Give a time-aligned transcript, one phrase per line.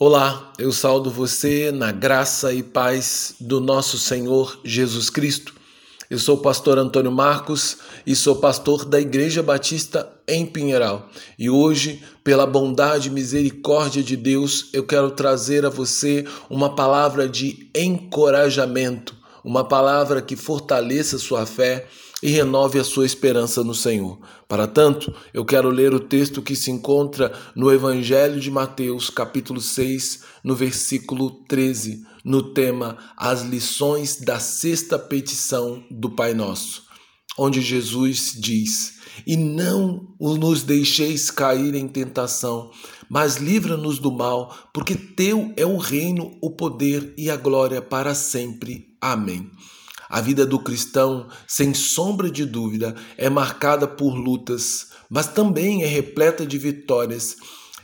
[0.00, 5.52] Olá, eu saldo você na graça e paz do nosso Senhor Jesus Cristo.
[6.08, 11.10] Eu sou o pastor Antônio Marcos e sou pastor da Igreja Batista em Pinheiral.
[11.36, 17.28] E hoje, pela bondade e misericórdia de Deus, eu quero trazer a você uma palavra
[17.28, 21.88] de encorajamento, uma palavra que fortaleça sua fé
[22.22, 24.18] e renove a sua esperança no Senhor.
[24.48, 29.60] Para tanto, eu quero ler o texto que se encontra no Evangelho de Mateus, capítulo
[29.60, 36.84] 6, no versículo 13, no tema As lições da sexta petição do Pai Nosso,
[37.38, 38.94] onde Jesus diz:
[39.26, 42.72] E não nos deixeis cair em tentação,
[43.08, 48.12] mas livra-nos do mal, porque teu é o reino, o poder e a glória para
[48.14, 48.88] sempre.
[49.00, 49.48] Amém.
[50.08, 55.86] A vida do cristão, sem sombra de dúvida, é marcada por lutas, mas também é
[55.86, 57.36] repleta de vitórias.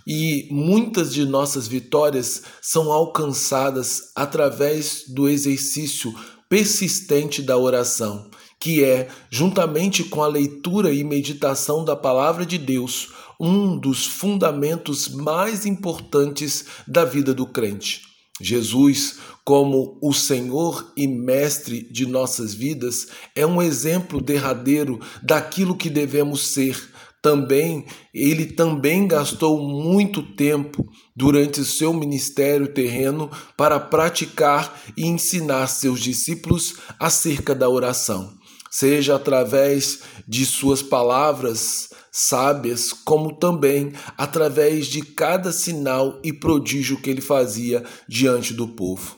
[0.06, 6.14] E muitas de nossas vitórias são alcançadas através do exercício
[6.48, 13.12] persistente da oração, que é, juntamente com a leitura e meditação da palavra de Deus,
[13.40, 18.13] um dos fundamentos mais importantes da vida do crente.
[18.44, 25.88] Jesus, como o Senhor e Mestre de nossas vidas, é um exemplo derradeiro daquilo que
[25.88, 26.90] devemos ser.
[27.22, 36.00] Também, ele também gastou muito tempo durante seu ministério terreno para praticar e ensinar seus
[36.00, 38.30] discípulos acerca da oração,
[38.70, 47.10] seja através de suas palavras sábias, como também através de cada sinal e prodígio que
[47.10, 49.16] ele fazia diante do povo.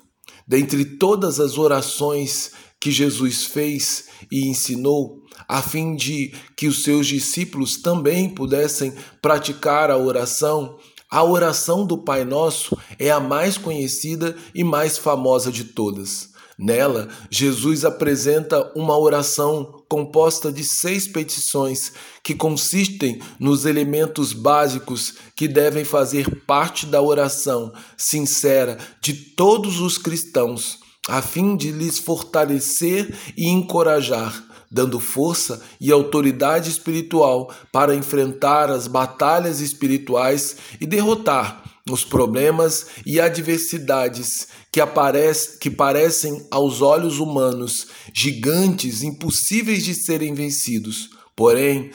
[0.48, 7.06] Dentre todas as orações que Jesus fez e ensinou, a fim de que os seus
[7.06, 10.78] discípulos também pudessem praticar a oração,
[11.10, 16.30] a oração do Pai Nosso é a mais conhecida e mais famosa de todas.
[16.58, 21.92] Nela, Jesus apresenta uma oração composta de seis petições
[22.22, 29.98] que consistem nos elementos básicos que devem fazer parte da oração sincera de todos os
[29.98, 38.70] cristãos, a fim de lhes fortalecer e encorajar, dando força e autoridade espiritual para enfrentar
[38.70, 47.18] as batalhas espirituais e derrotar os problemas e adversidades que, aparece, que parecem aos olhos
[47.18, 51.92] humanos gigantes, impossíveis de serem vencidos, porém,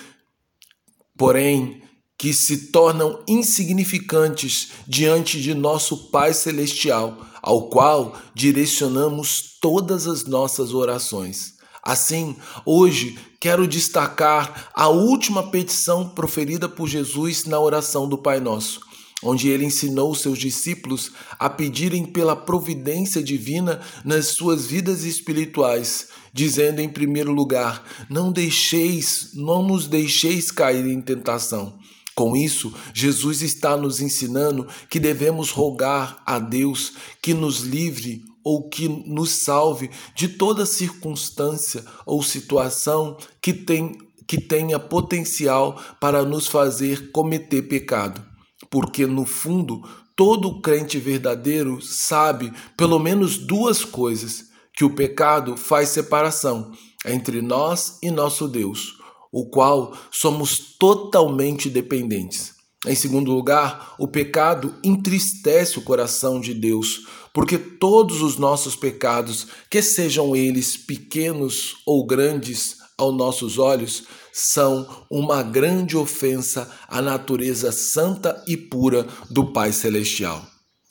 [1.18, 1.82] porém
[2.18, 10.74] que se tornam insignificantes diante de nosso Pai celestial, ao qual direcionamos todas as nossas
[10.74, 11.54] orações.
[11.84, 18.91] Assim, hoje quero destacar a última petição proferida por Jesus na oração do Pai Nosso
[19.24, 26.82] onde ele ensinou seus discípulos a pedirem pela providência divina nas suas vidas espirituais, dizendo
[26.82, 31.80] em primeiro lugar: Não deixeis, não nos deixeis cair em tentação.
[32.14, 38.68] Com isso, Jesus está nos ensinando que devemos rogar a Deus que nos livre ou
[38.68, 46.48] que nos salve de toda circunstância ou situação que, tem, que tenha potencial para nos
[46.48, 48.31] fazer cometer pecado
[48.72, 49.84] porque no fundo
[50.16, 56.72] todo crente verdadeiro sabe pelo menos duas coisas: que o pecado faz separação
[57.06, 58.98] entre nós e nosso Deus,
[59.32, 62.54] o qual somos totalmente dependentes.
[62.88, 69.48] Em segundo lugar, o pecado entristece o coração de Deus, porque todos os nossos pecados,
[69.70, 77.72] que sejam eles pequenos ou grandes aos nossos olhos, são uma grande ofensa à natureza
[77.72, 80.46] santa e pura do Pai Celestial.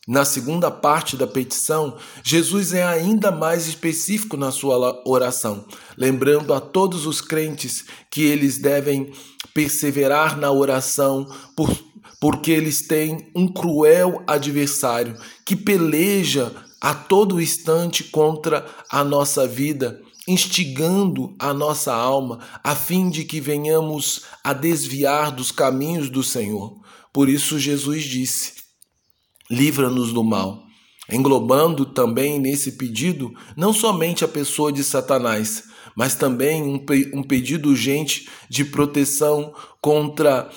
[0.09, 5.65] Na segunda parte da petição, Jesus é ainda mais específico na sua oração,
[5.97, 9.13] lembrando a todos os crentes que eles devem
[9.55, 11.71] perseverar na oração por,
[12.21, 15.17] porque eles têm um cruel adversário
[15.47, 23.11] que peleja a todo instante contra a nossa vida instigando a nossa alma, a fim
[23.11, 26.79] de que venhamos a desviar dos caminhos do Senhor.
[27.13, 28.55] Por isso, Jesus disse:
[29.51, 30.63] livra-nos do mal,
[31.11, 35.65] englobando também nesse pedido não somente a pessoa de Satanás,
[35.97, 40.49] mas também um, um pedido urgente de proteção contra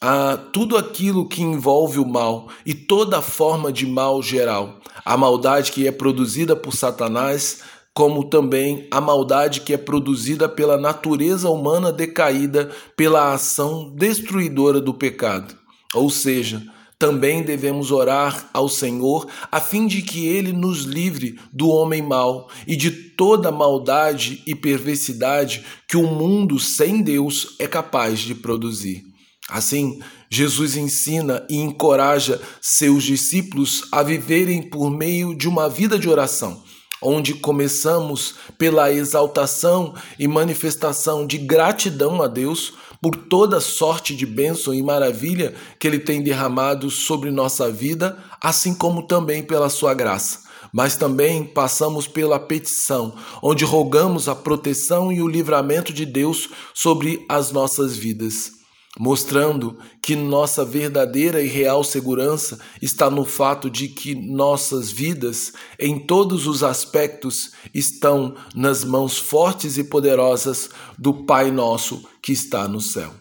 [0.00, 4.80] a tudo aquilo que envolve o mal e toda forma de mal geral.
[5.04, 7.60] A maldade que é produzida por Satanás
[7.94, 14.94] como também a maldade que é produzida pela natureza humana decaída pela ação destruidora do
[14.94, 15.54] pecado.
[15.94, 16.62] Ou seja,
[17.00, 22.50] Também devemos orar ao Senhor a fim de que ele nos livre do homem mau
[22.66, 29.02] e de toda maldade e perversidade que o mundo sem Deus é capaz de produzir.
[29.48, 29.98] Assim,
[30.30, 36.62] Jesus ensina e encoraja seus discípulos a viverem por meio de uma vida de oração
[37.02, 44.74] onde começamos pela exaltação e manifestação de gratidão a Deus por toda sorte de bênção
[44.74, 50.48] e maravilha que Ele tem derramado sobre nossa vida, assim como também pela Sua graça.
[50.72, 57.24] Mas também passamos pela petição, onde rogamos a proteção e o livramento de Deus sobre
[57.28, 58.59] as nossas vidas
[58.98, 65.98] mostrando que nossa verdadeira e real segurança está no fato de que nossas vidas, em
[65.98, 72.80] todos os aspectos, estão nas mãos fortes e poderosas do Pai Nosso que está no
[72.80, 73.14] céu.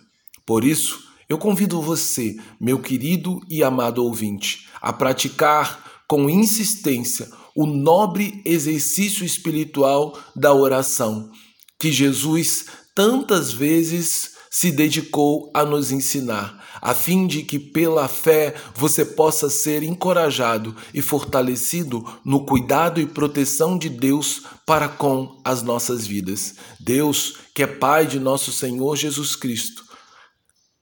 [0.45, 7.67] Por isso, eu convido você, meu querido e amado ouvinte, a praticar com insistência o
[7.67, 11.29] nobre exercício espiritual da oração
[11.79, 18.55] que Jesus tantas vezes se dedicou a nos ensinar, a fim de que pela fé
[18.75, 25.61] você possa ser encorajado e fortalecido no cuidado e proteção de Deus para com as
[25.61, 26.55] nossas vidas.
[26.79, 29.83] Deus, que é Pai de nosso Senhor Jesus Cristo,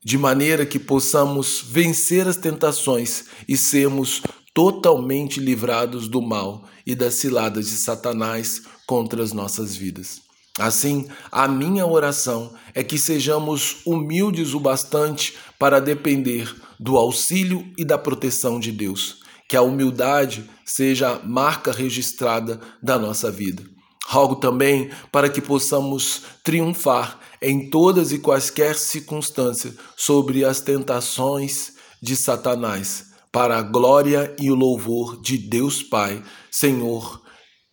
[0.04, 4.22] de maneira que possamos vencer as tentações e sermos
[4.54, 10.27] totalmente livrados do mal e das ciladas de Satanás contra as nossas vidas.
[10.58, 17.86] Assim, a minha oração é que sejamos humildes o bastante para depender do auxílio e
[17.86, 19.20] da proteção de Deus.
[19.48, 23.64] Que a humildade seja a marca registrada da nossa vida.
[24.08, 32.16] Rogo também para que possamos triunfar em todas e quaisquer circunstâncias sobre as tentações de
[32.16, 37.22] Satanás, para a glória e o louvor de Deus Pai, Senhor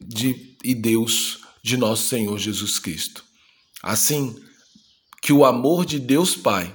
[0.00, 3.25] de, e Deus de nosso Senhor Jesus Cristo.
[3.82, 4.37] Assim,
[5.22, 6.70] que o amor de Deus Pai,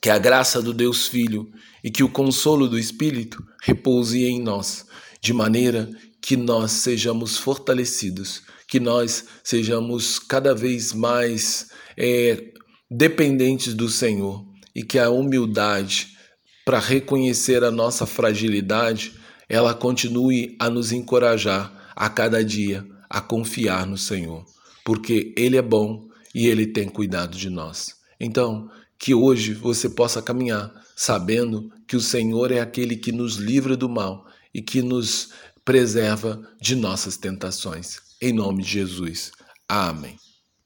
[0.00, 1.52] que a graça do Deus Filho
[1.84, 4.86] e que o consolo do Espírito repouse em nós,
[5.20, 5.90] de maneira
[6.22, 12.52] que nós sejamos fortalecidos, que nós sejamos cada vez mais é,
[12.90, 16.16] dependentes do Senhor e que a humildade
[16.64, 19.12] para reconhecer a nossa fragilidade,
[19.46, 24.44] ela continue a nos encorajar a cada dia a confiar no Senhor,
[24.84, 27.96] porque Ele é bom e Ele tem cuidado de nós.
[28.20, 33.76] Então, que hoje você possa caminhar sabendo que o Senhor é aquele que nos livra
[33.76, 35.30] do mal e que nos
[35.64, 38.00] preserva de nossas tentações.
[38.20, 39.30] Em nome de Jesus.
[39.68, 40.18] Amém.